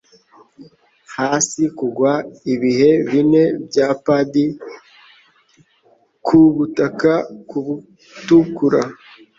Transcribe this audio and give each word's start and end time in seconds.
Hasi 1.15 1.61
kugwa 1.77 2.11
ibihe 2.53 2.89
bine 3.09 3.43
bya 3.67 3.87
padi 4.03 4.45
kubutaka 6.25 7.11
butukura, 7.63 8.81